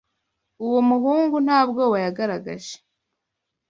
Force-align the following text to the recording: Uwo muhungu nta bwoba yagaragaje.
Uwo 0.65 0.79
muhungu 0.89 1.35
nta 1.45 1.59
bwoba 1.67 1.97
yagaragaje. 2.05 2.75